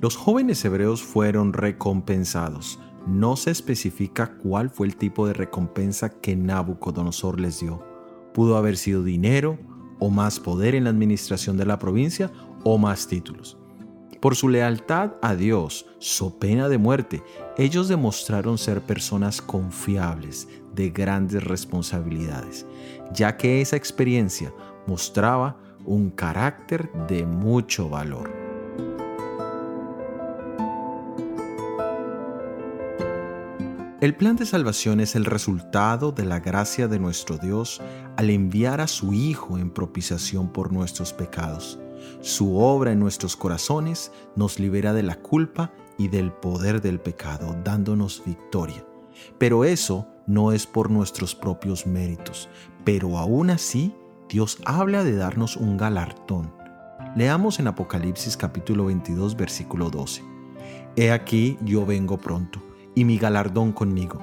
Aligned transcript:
Los 0.00 0.16
jóvenes 0.16 0.62
hebreos 0.64 1.02
fueron 1.02 1.54
recompensados. 1.54 2.78
No 3.06 3.36
se 3.36 3.50
especifica 3.50 4.36
cuál 4.36 4.68
fue 4.68 4.86
el 4.86 4.96
tipo 4.96 5.26
de 5.26 5.32
recompensa 5.32 6.10
que 6.10 6.36
Nabucodonosor 6.36 7.40
les 7.40 7.60
dio. 7.60 7.82
Pudo 8.34 8.58
haber 8.58 8.76
sido 8.76 9.02
dinero, 9.02 9.58
o 9.98 10.10
más 10.10 10.38
poder 10.38 10.74
en 10.74 10.84
la 10.84 10.90
administración 10.90 11.56
de 11.56 11.64
la 11.64 11.78
provincia, 11.78 12.30
o 12.62 12.76
más 12.76 13.06
títulos. 13.06 13.56
Por 14.20 14.36
su 14.36 14.50
lealtad 14.50 15.12
a 15.22 15.34
Dios, 15.34 15.86
so 15.98 16.38
pena 16.38 16.68
de 16.68 16.76
muerte, 16.76 17.22
ellos 17.56 17.88
demostraron 17.88 18.58
ser 18.58 18.82
personas 18.82 19.40
confiables, 19.40 20.48
de 20.74 20.90
grandes 20.90 21.42
responsabilidades, 21.42 22.66
ya 23.14 23.38
que 23.38 23.62
esa 23.62 23.76
experiencia 23.76 24.52
mostraba 24.86 25.58
un 25.86 26.10
carácter 26.10 26.92
de 27.08 27.24
mucho 27.24 27.88
valor. 27.88 28.45
El 34.06 34.14
plan 34.14 34.36
de 34.36 34.46
salvación 34.46 35.00
es 35.00 35.16
el 35.16 35.24
resultado 35.24 36.12
de 36.12 36.24
la 36.24 36.38
gracia 36.38 36.86
de 36.86 37.00
nuestro 37.00 37.38
Dios 37.38 37.82
al 38.16 38.30
enviar 38.30 38.80
a 38.80 38.86
su 38.86 39.12
Hijo 39.12 39.58
en 39.58 39.68
propiciación 39.68 40.52
por 40.52 40.72
nuestros 40.72 41.12
pecados. 41.12 41.80
Su 42.20 42.56
obra 42.56 42.92
en 42.92 43.00
nuestros 43.00 43.34
corazones 43.34 44.12
nos 44.36 44.60
libera 44.60 44.92
de 44.92 45.02
la 45.02 45.16
culpa 45.16 45.72
y 45.98 46.06
del 46.06 46.30
poder 46.30 46.80
del 46.80 47.00
pecado, 47.00 47.56
dándonos 47.64 48.22
victoria. 48.24 48.86
Pero 49.38 49.64
eso 49.64 50.06
no 50.28 50.52
es 50.52 50.68
por 50.68 50.88
nuestros 50.88 51.34
propios 51.34 51.84
méritos, 51.84 52.48
pero 52.84 53.18
aún 53.18 53.50
así 53.50 53.92
Dios 54.28 54.58
habla 54.66 55.02
de 55.02 55.16
darnos 55.16 55.56
un 55.56 55.76
galardón. 55.76 56.54
Leamos 57.16 57.58
en 57.58 57.66
Apocalipsis 57.66 58.36
capítulo 58.36 58.84
22 58.84 59.36
versículo 59.36 59.90
12. 59.90 60.22
He 60.94 61.10
aquí 61.10 61.58
yo 61.64 61.84
vengo 61.84 62.18
pronto, 62.18 62.62
y 62.96 63.04
mi 63.04 63.18
galardón 63.18 63.70
conmigo, 63.70 64.18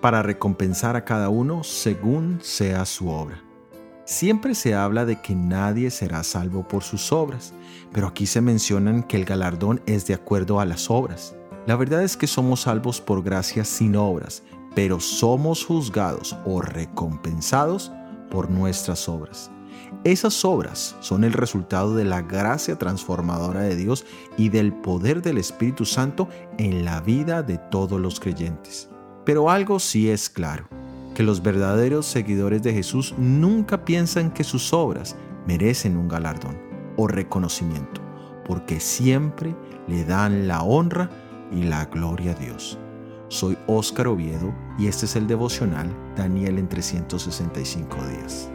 para 0.00 0.22
recompensar 0.22 0.94
a 0.94 1.04
cada 1.04 1.28
uno 1.30 1.64
según 1.64 2.38
sea 2.40 2.84
su 2.84 3.08
obra. 3.08 3.42
Siempre 4.04 4.54
se 4.54 4.74
habla 4.74 5.04
de 5.04 5.20
que 5.20 5.34
nadie 5.34 5.90
será 5.90 6.22
salvo 6.22 6.66
por 6.68 6.84
sus 6.84 7.12
obras, 7.12 7.52
pero 7.92 8.06
aquí 8.06 8.26
se 8.26 8.40
mencionan 8.40 9.02
que 9.02 9.16
el 9.16 9.24
galardón 9.24 9.82
es 9.86 10.06
de 10.06 10.14
acuerdo 10.14 10.60
a 10.60 10.64
las 10.64 10.88
obras. 10.88 11.34
La 11.66 11.74
verdad 11.74 12.02
es 12.02 12.16
que 12.16 12.26
somos 12.26 12.62
salvos 12.62 13.00
por 13.00 13.22
gracia 13.22 13.64
sin 13.64 13.96
obras, 13.96 14.44
pero 14.74 15.00
somos 15.00 15.64
juzgados 15.64 16.36
o 16.46 16.62
recompensados 16.62 17.92
por 18.30 18.50
nuestras 18.50 19.08
obras. 19.08 19.50
Esas 20.04 20.44
obras 20.44 20.96
son 21.00 21.24
el 21.24 21.32
resultado 21.32 21.94
de 21.94 22.04
la 22.04 22.22
gracia 22.22 22.78
transformadora 22.78 23.60
de 23.60 23.76
Dios 23.76 24.06
y 24.36 24.48
del 24.48 24.72
poder 24.72 25.22
del 25.22 25.38
Espíritu 25.38 25.84
Santo 25.84 26.28
en 26.56 26.84
la 26.84 27.00
vida 27.00 27.42
de 27.42 27.58
todos 27.58 28.00
los 28.00 28.20
creyentes. 28.20 28.88
Pero 29.24 29.50
algo 29.50 29.78
sí 29.78 30.08
es 30.08 30.30
claro 30.30 30.68
que 31.14 31.22
los 31.22 31.42
verdaderos 31.42 32.06
seguidores 32.06 32.62
de 32.62 32.72
Jesús 32.72 33.14
nunca 33.18 33.84
piensan 33.84 34.30
que 34.30 34.44
sus 34.44 34.72
obras 34.72 35.16
merecen 35.46 35.96
un 35.96 36.08
galardón 36.08 36.56
o 36.96 37.08
reconocimiento, 37.08 38.00
porque 38.46 38.80
siempre 38.80 39.56
le 39.86 40.04
dan 40.04 40.46
la 40.46 40.62
honra 40.62 41.10
y 41.50 41.64
la 41.64 41.86
gloria 41.86 42.32
a 42.32 42.34
Dios. 42.34 42.78
Soy 43.28 43.58
Óscar 43.66 44.08
Oviedo 44.08 44.54
y 44.78 44.86
este 44.86 45.06
es 45.06 45.16
el 45.16 45.26
devocional 45.26 45.94
Daniel 46.16 46.58
en 46.58 46.68
365 46.68 47.96
días. 48.06 48.50